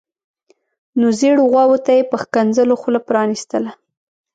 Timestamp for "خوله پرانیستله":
2.81-3.71